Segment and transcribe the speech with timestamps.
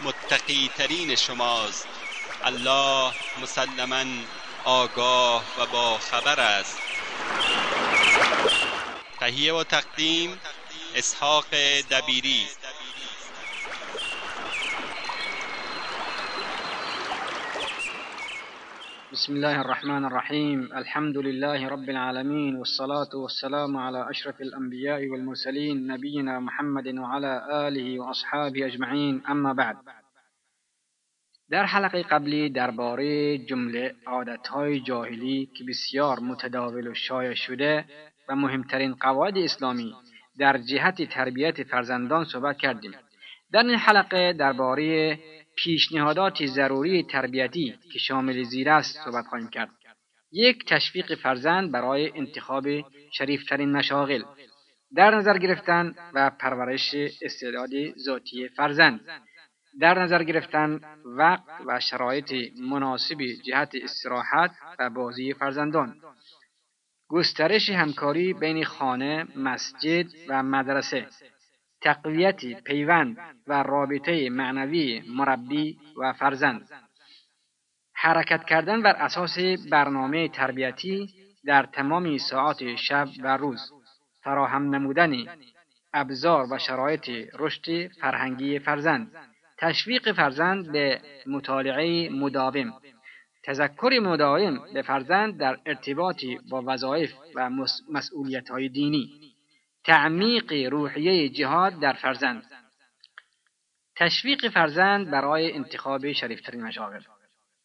[0.00, 1.88] متقی ترین شماست.
[2.44, 4.04] الله مسلما
[4.64, 6.78] آگاه و با خبر است.
[9.20, 10.40] تهیه و تقدیم
[10.94, 11.46] اسحاق
[11.90, 12.46] دبیری.
[19.14, 26.40] بسم الله الرحمن الرحيم الحمد لله رب العالمين والصلاة والسلام على أشرف الأنبياء والمرسلين نبينا
[26.40, 29.76] محمد وعلى آله وأصحابه أجمعين أما بعد
[31.50, 37.84] در حلقه قبلی درباره جمله عادتهای جاهلی که بسیار متداول و شایع شده
[38.28, 39.94] و مهمترین قواعد اسلامی
[40.38, 42.92] در جهت تربیت فرزندان صحبت کردیم
[43.52, 45.18] در این حلقه درباره
[45.56, 49.70] پیشنهادات ضروری تربیتی که شامل زیر است صحبت خواهیم کرد.
[50.32, 52.66] یک تشویق فرزند برای انتخاب
[53.12, 54.22] شریفترین مشاغل.
[54.94, 59.00] در نظر گرفتن و پرورش استعداد ذاتی فرزند.
[59.80, 65.96] در نظر گرفتن وقت و شرایط مناسب جهت استراحت و بازی فرزندان.
[67.08, 71.06] گسترش همکاری بین خانه، مسجد و مدرسه.
[71.84, 76.68] تقویت پیوند و رابطه معنوی مربی و فرزند.
[77.94, 79.38] حرکت کردن بر اساس
[79.70, 81.08] برنامه تربیتی
[81.44, 83.72] در تمام ساعات شب و روز
[84.22, 85.12] فراهم نمودن
[85.92, 89.10] ابزار و شرایط رشد فرهنگی فرزند.
[89.58, 92.72] تشویق فرزند به مطالعه مداوم.
[93.44, 97.50] تذکر مداوم به فرزند در ارتباطی با وظایف و
[97.90, 99.33] مسئولیت های دینی.
[99.84, 102.44] تعمیق روحیه جهاد در فرزند.
[103.96, 107.00] تشویق فرزند برای انتخاب شریفترین مشاغل.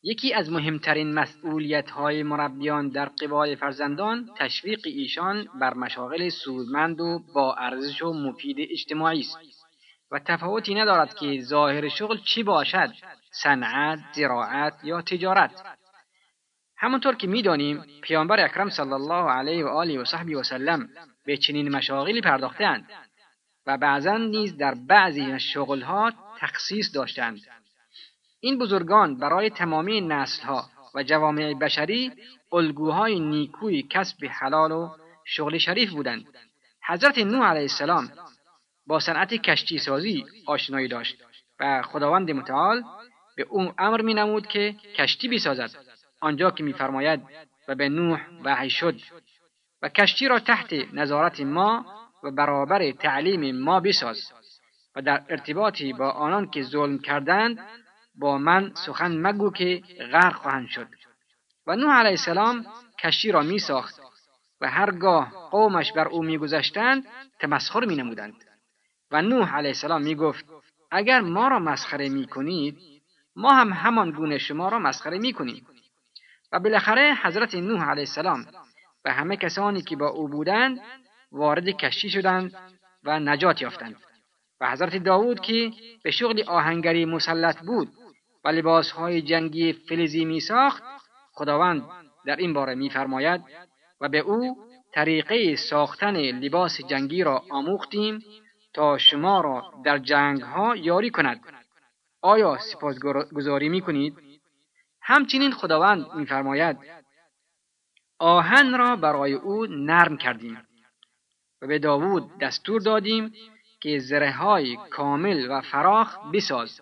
[0.03, 7.19] یکی از مهمترین مسئولیت های مربیان در قبال فرزندان تشویق ایشان بر مشاغل سودمند و
[7.35, 9.37] با ارزش و مفید اجتماعی است
[10.11, 12.93] و تفاوتی ندارد که ظاهر شغل چی باشد؟
[13.31, 15.63] صنعت زراعت یا تجارت.
[16.77, 20.89] همونطور که می‌دانیم پیامبر اکرم صلی الله علیه و آله و صحبی و سلم
[21.29, 22.89] به چنین مشاغلی پرداختند
[23.67, 27.39] و بعضا نیز در بعضی شغلها تخصیص داشتند.
[28.39, 32.11] این بزرگان برای تمامی نسلها و جوامع بشری
[32.53, 34.89] الگوهای نیکوی کسب حلال و
[35.25, 36.25] شغل شریف بودند.
[36.87, 38.11] حضرت نوح علیه السلام
[38.87, 41.17] با صنعت کشتی سازی آشنایی داشت
[41.59, 42.83] و خداوند متعال
[43.35, 45.71] به او امر می نمود که کشتی بسازد.
[46.21, 47.21] آنجا که میفرماید
[47.67, 48.95] و به نوح وحی شد
[49.81, 51.85] و کشتی را تحت نظارت ما
[52.23, 54.31] و برابر تعلیم ما بساز
[54.95, 57.59] و در ارتباطی با آنان که ظلم کردند
[58.15, 59.81] با من سخن مگو که
[60.11, 60.87] غرق خواهند شد.
[61.67, 62.65] و نوح علیه السلام
[62.99, 64.01] کشتی را می ساخت
[64.61, 67.07] و هرگاه قومش بر او میگذشتند
[67.39, 68.35] تمسخر می نمودند.
[69.11, 70.45] و نوح علیه السلام می گفت
[70.91, 72.77] اگر ما را مسخره می کنید
[73.35, 75.67] ما هم همان گونه شما را مسخره می کنیم.
[76.51, 78.45] و بالاخره حضرت نوح علیه السلام
[79.11, 80.79] همه کسانی که با او بودند
[81.31, 82.53] وارد کشتی شدند
[83.03, 83.95] و نجات یافتند
[84.61, 85.71] و حضرت داوود که
[86.03, 87.89] به شغل آهنگری مسلط بود
[88.45, 90.83] و لباسهای جنگی فلزی می ساخت
[91.33, 91.83] خداوند
[92.25, 93.41] در این باره میفرماید
[94.01, 94.57] و به او
[94.93, 98.19] طریقه ساختن لباس جنگی را آموختیم
[98.73, 101.39] تا شما را در جنگ ها یاری کند
[102.21, 104.13] آیا سپاسگزاری می کنید؟
[105.01, 106.77] همچنین خداوند میفرماید
[108.19, 110.67] آهن را برای او نرم کردیم
[111.61, 113.33] و به داوود دستور دادیم
[113.81, 116.81] که زره های کامل و فراخ بساز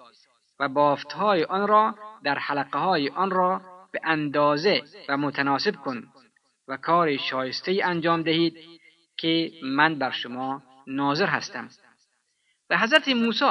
[0.59, 3.61] و بافت های آن را در حلقه های آن را
[3.91, 6.03] به اندازه و متناسب کن
[6.67, 8.57] و کار شایسته انجام دهید
[9.17, 11.69] که من بر شما ناظر هستم.
[12.69, 13.45] و حضرت موسی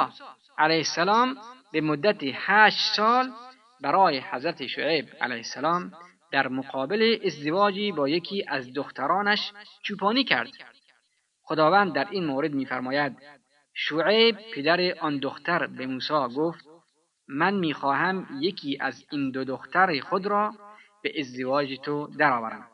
[0.57, 1.37] علیه السلام
[1.71, 3.31] به مدت هشت سال
[3.81, 5.91] برای حضرت شعیب علیه السلام
[6.31, 9.51] در مقابل ازدواجی با یکی از دخترانش
[9.83, 10.51] چوپانی کرد.
[11.41, 13.17] خداوند در این مورد میفرماید
[13.73, 16.65] شعیب پدر آن دختر به موسی گفت
[17.27, 20.53] من می‌خواهم یکی از این دو دختر خود را
[21.03, 22.67] به ازدواج تو درآورم.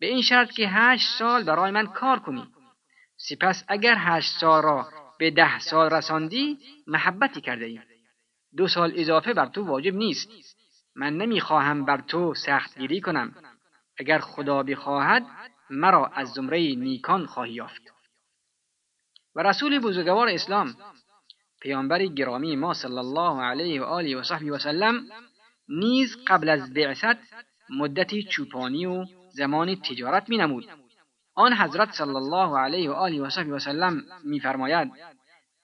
[0.00, 2.46] به این شرط که هشت سال برای من کار کنی.
[3.16, 4.88] سپس اگر هشت سال را
[5.18, 7.80] به ده سال رساندی محبتی کرده ای.
[8.56, 10.28] دو سال اضافه بر تو واجب نیست.
[11.00, 13.34] من نمی‌خواهم بر تو سختگیری کنم
[13.98, 15.26] اگر خدا بخواهد
[15.70, 17.82] مرا از زمره نیکان خواهی یافت
[19.34, 20.74] و رسول بزرگوار اسلام
[21.62, 25.08] پیامبر گرامی ما صلی الله علیه و آله و صحبی و سلم
[25.68, 27.16] نیز قبل از بعثت
[27.70, 30.64] مدتی چوپانی و زمان تجارت می نمود.
[31.34, 34.92] آن حضرت صلی الله علیه و آله و صحبی و سلم میفرماید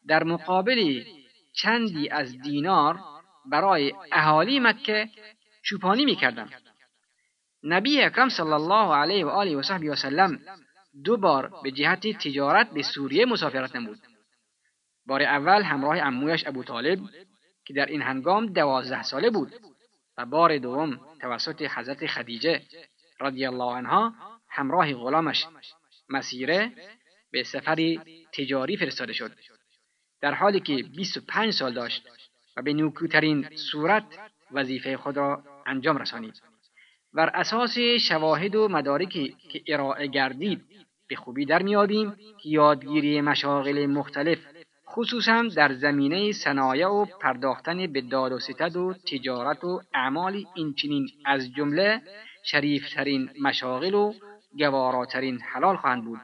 [0.09, 1.05] در مقابل
[1.53, 3.16] چندی از دینار
[3.51, 5.09] برای اهالی مکه
[5.63, 6.51] چوپانی می‌کردم.
[7.63, 10.41] نبی اکرم صلی الله علیه و آله و صحبی و سلم
[11.05, 13.99] دو بار به جهت تجارت به سوریه مسافرت نمود.
[15.07, 16.99] بار اول همراه امویش ابو طالب
[17.65, 19.53] که در این هنگام دوازده ساله بود
[20.19, 22.63] و بار دوم توسط حضرت خدیجه
[23.21, 24.15] رضی الله عنها
[24.51, 25.47] همراه غلامش
[26.09, 26.73] مسیره
[27.33, 28.01] به سفری
[28.33, 29.33] تجاری فرستاده شد.
[30.21, 32.09] در حالی که 25 سال داشت
[32.57, 34.05] و به نیکوترین صورت
[34.53, 36.43] وظیفه خود را انجام رسانید.
[37.13, 40.63] بر اساس شواهد و مدارکی که ارائه گردید
[41.09, 44.39] به خوبی در میابیم که یادگیری مشاغل مختلف
[44.89, 51.09] خصوصا در زمینه صنایع و پرداختن به داد و ستد و تجارت و اعمال اینچنین
[51.25, 52.03] از جمله
[52.45, 54.15] شریفترین مشاغل و
[54.59, 56.21] گواراترین حلال خواهند بود.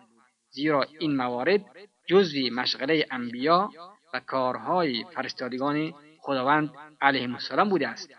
[0.51, 1.65] زیرا این موارد
[2.09, 3.71] جزوی مشغله انبیا
[4.15, 6.71] و کارهای فرستادگان خداوند
[7.01, 8.11] علیه السلام بوده است.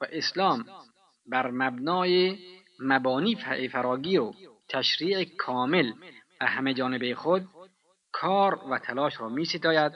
[0.00, 0.64] و اسلام
[1.26, 2.38] بر مبنای
[2.80, 3.36] مبانی
[3.72, 4.34] فراگیر و
[4.68, 5.92] تشریع کامل
[6.40, 7.48] و همه جانبه خود
[8.12, 9.92] کار و تلاش را می ستاید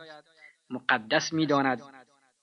[0.70, 1.82] مقدس می داند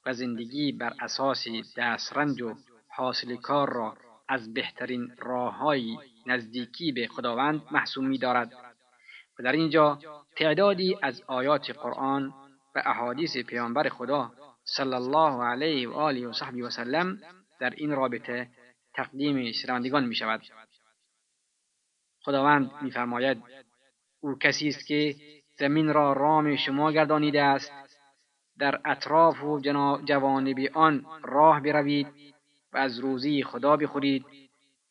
[0.05, 1.45] و زندگی بر اساس
[1.77, 2.55] دسترنج و
[2.87, 3.97] حاصل کار را
[4.27, 8.53] از بهترین راههای نزدیکی به خداوند محسوب می دارد
[9.39, 9.99] و در اینجا
[10.37, 12.33] تعدادی از آیات قرآن
[12.75, 14.31] و احادیث پیامبر خدا
[14.65, 17.21] صلی الله علیه و آله و صحبی و سلم
[17.59, 18.49] در این رابطه
[18.93, 20.41] تقدیم شنوندگان می شود.
[22.21, 23.43] خداوند میفرماید
[24.19, 25.15] او کسی است که
[25.59, 27.71] زمین را رام شما گردانیده است
[28.57, 29.59] در اطراف و
[30.05, 32.07] جوانب آن راه بروید
[32.73, 34.25] و از روزی خدا بخورید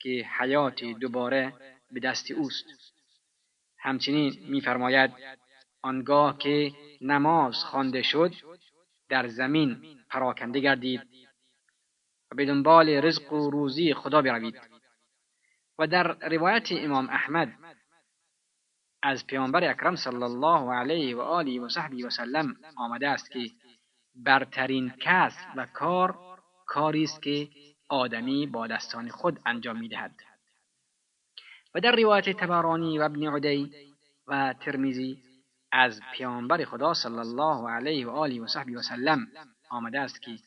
[0.00, 1.52] که حیات دوباره
[1.90, 2.64] به دست اوست.
[3.78, 5.10] همچنین میفرماید
[5.82, 8.34] آنگاه که نماز خوانده شد
[9.14, 11.00] در زمین پراکنده گردید
[12.30, 14.60] و به دنبال رزق و روزی خدا بروید.
[15.78, 17.52] و در روایت امام احمد
[19.02, 23.50] از پیامبر اکرم صلی الله علیه و آله و صحبی و سلم آمده است که
[24.14, 26.18] برترین کس و کار
[26.66, 27.48] کاری است که
[27.88, 30.14] آدمی با دستان خود انجام می‌دهد.
[31.74, 33.72] و در روایت تبرانی و ابن عدی
[34.26, 35.33] و ترمیزی
[35.76, 39.26] از پیامبر خدا صلی الله علیه و آله و صحبی و سلم
[39.70, 40.38] آمده است که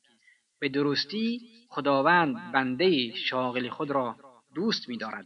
[0.60, 4.15] به درستی خداوند بنده شاغل خود را
[4.55, 5.25] دوست می‌دارد.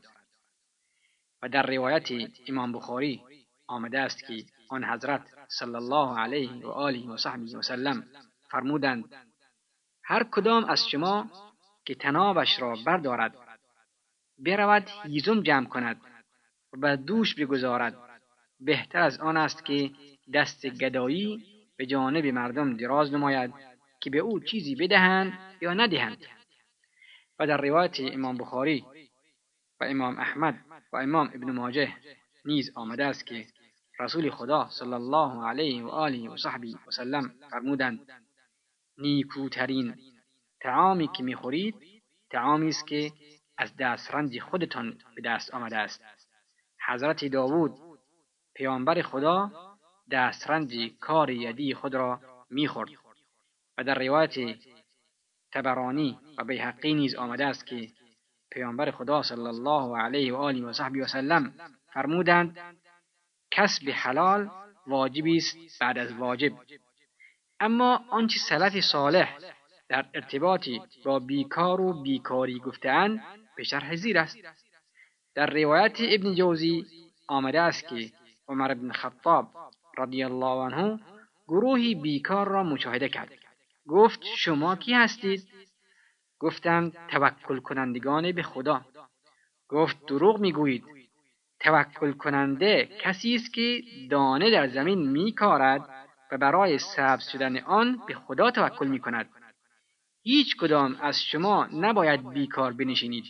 [1.41, 2.09] و در روایت
[2.47, 3.21] امام بخاری
[3.67, 8.03] آمده است که آن حضرت صلی الله علیه و آله و صحبه و سلم
[8.49, 9.05] فرمودند
[10.03, 11.29] هر کدام از شما
[11.85, 13.35] که تنابش را بردارد
[14.37, 16.01] برود هیزم جمع کند
[16.73, 18.10] و به دوش بگذارد
[18.61, 19.91] بهتر از آن است که
[20.33, 21.43] دست گدایی
[21.77, 23.53] به جانب مردم دراز نماید
[23.99, 26.25] که به او چیزی بدهند یا ندهند.
[27.39, 28.85] و در روایت امام بخاری
[29.81, 30.59] و امام احمد
[30.93, 31.93] و امام ابن ماجه
[32.45, 33.45] نیز آمده است که
[33.99, 37.99] رسول خدا صلی الله علیه و آله و صحبی و سلم فرمودند
[38.97, 39.95] نیکوترین
[40.61, 41.75] تعامی که می‌خورید
[42.29, 43.11] تعامی است که
[43.57, 46.03] از دسترنج خودتان به دست آمده است.
[46.87, 47.90] حضرت داوود
[48.55, 49.51] پیامبر خدا
[50.11, 52.89] دسترنج کار یدی خود را می‌خورد.
[53.77, 54.35] و در روایت
[55.51, 57.87] تبرانی و بیحقی نیز آمده است که
[58.51, 61.53] پیامبر خدا صلی الله علیه و آله و صحبی و سلم
[61.93, 62.57] فرمودند
[63.51, 64.49] کسب حلال
[64.87, 66.51] واجبی است بعد از واجب.
[67.59, 69.37] اما آنچه سلف صالح
[69.89, 73.23] در ارتباطی با بیکار و بیکاری گفتهاند
[73.57, 74.37] به شرح زیر است.
[75.35, 76.85] در روایت ابن جوزی
[77.27, 78.11] آمده است که
[78.51, 79.47] عمر بن خطاب
[79.97, 80.99] رضی الله عنه
[81.47, 83.31] گروهی بیکار را مشاهده کرد.
[83.87, 85.47] گفت شما کی هستید؟
[86.39, 88.81] گفتند توکل کنندگان به خدا.
[89.69, 90.83] گفت دروغ می‌گویید.
[91.59, 95.89] توکل کننده کسی است که دانه در زمین میکارد
[96.31, 99.29] و برای سبز شدن آن به خدا توکل می کند.
[100.23, 103.25] هیچ کدام از شما نباید بیکار بنشینید.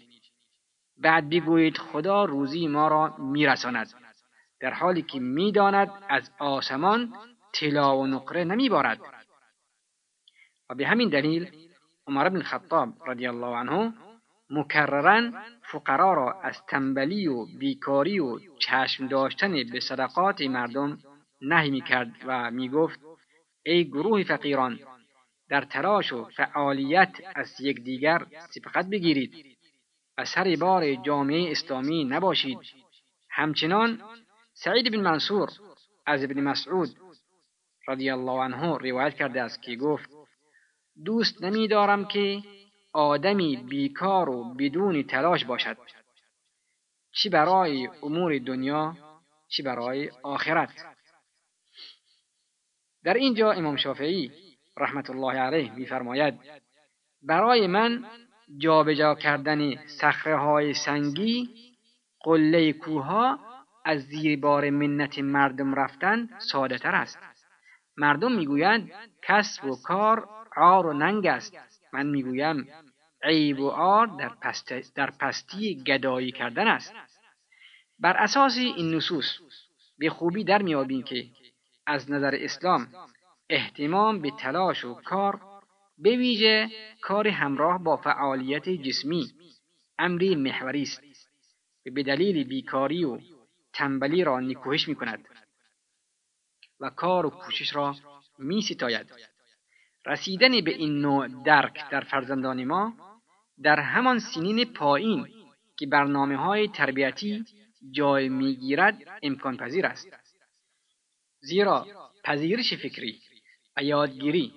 [0.98, 4.11] بعد بگویید خدا روزی ما را میرساند.
[4.62, 7.14] در حالی که می‌داند از آسمان
[7.54, 9.00] طلا و نقره نمیبارد.
[10.70, 11.52] و به همین دلیل
[12.08, 13.94] عمر بن خطاب رضی الله عنه
[14.50, 15.32] مکررا
[15.72, 20.98] فقرا را از تنبلی و بیکاری و چشم داشتن به صدقات مردم
[21.42, 23.00] نهی می‌کرد و می‌گفت
[23.66, 24.80] ای گروه فقیران
[25.50, 29.58] در تلاش و فعالیت از یکدیگر سبقت بگیرید
[30.18, 32.60] و سر بار جامعه اسلامی نباشید.
[33.30, 34.02] همچنان
[34.64, 35.50] سعید بن منصور
[36.06, 36.90] از ابن مسعود
[37.88, 40.10] رضی الله عنه روایت کرده است که گفت
[41.06, 42.44] دوست نمیدارم که
[42.94, 45.78] آدمی بیکار و بدون تلاش باشد.
[47.12, 48.98] چی برای امور دنیا
[49.48, 50.86] چی برای آخرت.
[53.04, 54.32] در اینجا امام شافعی
[54.78, 56.40] رحمت الله علیه میفرماید
[57.22, 58.06] برای من
[58.58, 61.50] جابجا کردن صخره های سنگی
[62.24, 63.51] قله کوها
[63.86, 67.20] از زیر بار منت مردم رفتن ساده تر است.
[67.98, 68.92] مردم می‌گویند
[69.24, 71.54] کسب و کار عار و ننگ است.
[71.94, 72.68] من می‌گویم
[73.24, 76.94] عیب و عار در, پست در پستی گدایی کردن است.
[78.00, 79.38] بر اساس این نصوص
[79.98, 81.26] به خوبی در میابیم که
[81.88, 82.88] از نظر اسلام
[83.50, 85.42] احتمام به تلاش و کار
[85.98, 86.70] به ویژه
[87.02, 89.32] کار همراه با فعالیت جسمی
[90.00, 91.02] امری محوری است.
[91.84, 93.20] به دلیل بیکاری و
[93.74, 95.28] تنبلی را نکوهش می کند
[96.80, 97.96] و کار و کوشش را
[98.40, 99.08] می ستاید.
[100.06, 102.94] رسیدن به این نوع درک در فرزندان ما
[103.64, 105.28] در همان سنین پایین
[105.78, 107.46] که برنامه های تربیتی
[107.92, 110.08] جای می‌گیرد امکان پذیر است
[111.42, 111.88] زیرا
[112.24, 113.20] پذیرش فکری
[113.78, 114.54] و یادگیری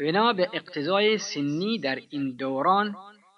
[0.00, 2.96] بنا به اقتضای سنی در این دوران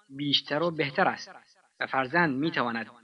[0.09, 1.31] بیشتر و بهتر است
[1.79, 3.00] و فرزند می تواند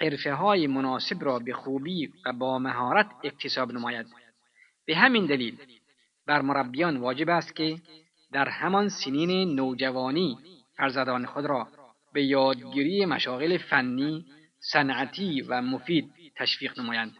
[0.00, 4.06] حرفه های مناسب را به خوبی و با مهارت اکتساب نماید
[4.86, 5.58] به همین دلیل
[6.26, 7.78] بر مربیان واجب است که
[8.32, 10.38] در همان سنین نوجوانی
[10.76, 11.68] فرزندان خود را
[12.12, 14.24] به یادگیری مشاغل فنی،
[14.60, 17.12] صنعتی و مفید تشویق نمایند.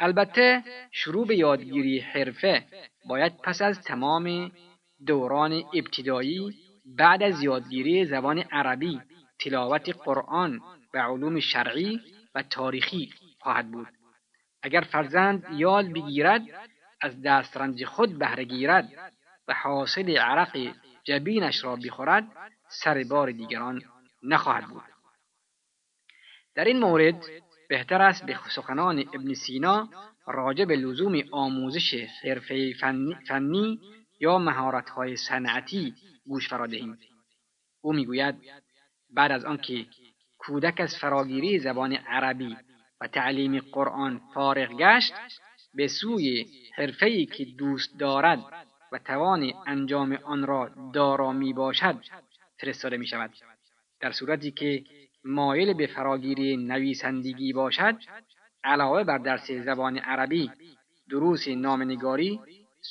[0.00, 0.62] البته
[0.92, 2.64] شروع به یادگیری حرفه
[3.08, 4.52] باید پس از تمام
[5.06, 6.54] دوران ابتدایی
[6.98, 9.00] بعد از یادگیری زبان عربی،
[9.38, 10.60] تلاوت قرآن
[10.94, 12.00] و علوم شرعی
[12.34, 13.88] و تاریخی خواهد بود.
[14.62, 16.42] اگر فرزند یاد بگیرد
[17.00, 19.12] از دسترنج خود بهره گیرد
[19.48, 22.26] و حاصل عرق جبینش را بخورد
[22.68, 23.82] سر بار دیگران
[24.22, 24.82] نخواهد بود
[26.54, 27.24] در این مورد
[27.68, 29.88] بهتر است به سخنان ابن سینا
[30.26, 32.72] راجع به لزوم آموزش حرفه
[33.28, 33.80] فنی,
[34.20, 35.94] یا مهارت‌های صنعتی
[36.26, 36.98] گوش فرا دهیم
[37.80, 38.34] او می‌گوید
[39.10, 39.86] بعد از آنکه
[40.40, 42.56] کودک از فراگیری زبان عربی
[43.00, 45.14] و تعلیم قرآن فارغ گشت
[45.74, 48.38] به سوی حرفه‌ای که دوست دارد
[48.92, 51.96] و توان انجام آن را دارا می باشد
[52.60, 53.30] فرستاده می شود
[54.00, 54.84] در صورتی که
[55.24, 57.96] مایل به فراگیری نویسندگی باشد
[58.64, 60.50] علاوه بر درس زبان عربی
[61.10, 62.40] دروس نامنگاری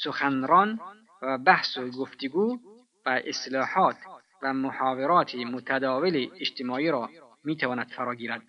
[0.04, 0.80] سخنران
[1.22, 2.58] و بحث و گفتگو
[3.06, 3.96] و اصلاحات
[4.42, 7.10] و محاورات متداول اجتماعی را
[7.44, 8.42] می تواند فراگیرد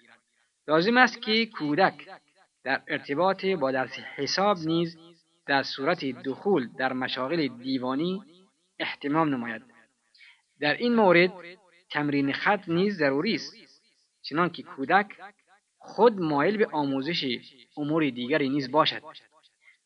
[0.68, 2.09] لازم است که کودک
[2.64, 4.99] در ارتباط با درس حساب نیز
[5.47, 8.23] در صورت دخول در مشاغل دیوانی
[8.78, 9.62] احتمام نماید.
[10.61, 11.32] در این مورد
[11.90, 13.54] تمرین خط نیز ضروری است
[14.23, 15.06] چنانکه کودک
[15.78, 17.25] خود مایل به آموزش
[17.76, 19.02] امور دیگری نیز باشد.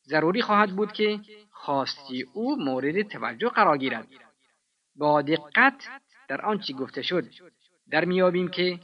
[0.05, 1.21] ضروری خواهد بود که
[1.51, 4.09] خواستی او مورد توجه قرار گیرد.
[4.97, 5.89] با دقت
[6.29, 7.25] در آنچه گفته شد
[7.91, 8.81] در میابیم که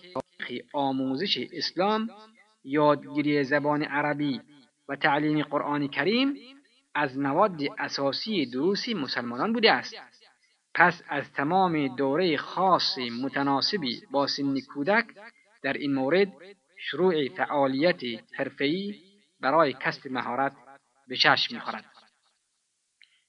[0.73, 2.11] آموزش اسلام
[2.65, 4.41] یادگیری زبان عربی
[4.89, 6.35] و تعلیم قرآن کریم
[6.95, 9.95] از مواد اساسی دروس مسلمانان بوده است.
[10.75, 15.07] پس از تمام دوره خاص متناسبی با سن کودک
[15.63, 16.33] در این مورد
[16.77, 18.01] شروع فعالیت
[18.33, 19.01] حرفه‌ای
[19.41, 20.53] برای کسب مهارت
[21.09, 21.85] به چشم می‌خورد.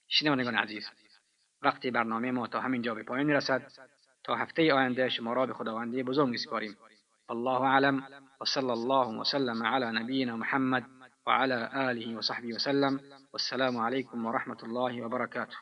[0.08, 0.90] شنوندگان عزیز
[1.62, 3.72] وقتی برنامه ما تا همین جا به پایان می‌رسد.
[4.36, 6.78] هفته آینده شما را به خداوندی بزرگ میسپاریم
[7.30, 8.04] الله اعلم
[8.42, 10.84] وصلى الله وسلم على نبينا محمد
[11.28, 13.00] وعلى آله وصحبه وسلم
[13.34, 15.58] والسلام عليكم ورحمة الله وبركاته